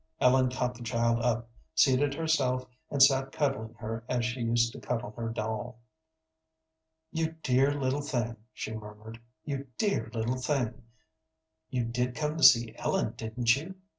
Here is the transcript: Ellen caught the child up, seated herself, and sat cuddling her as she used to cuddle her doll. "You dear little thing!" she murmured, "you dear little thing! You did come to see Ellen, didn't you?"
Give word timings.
Ellen 0.19 0.49
caught 0.49 0.73
the 0.73 0.81
child 0.81 1.19
up, 1.19 1.47
seated 1.75 2.15
herself, 2.15 2.65
and 2.89 3.03
sat 3.03 3.31
cuddling 3.31 3.75
her 3.75 4.03
as 4.09 4.25
she 4.25 4.39
used 4.39 4.71
to 4.73 4.79
cuddle 4.79 5.11
her 5.11 5.29
doll. 5.29 5.77
"You 7.11 7.33
dear 7.43 7.71
little 7.79 8.01
thing!" 8.01 8.37
she 8.51 8.73
murmured, 8.73 9.19
"you 9.43 9.67
dear 9.77 10.09
little 10.11 10.37
thing! 10.41 10.81
You 11.69 11.83
did 11.85 12.15
come 12.15 12.35
to 12.37 12.43
see 12.43 12.73
Ellen, 12.79 13.13
didn't 13.15 13.55
you?" 13.55 13.75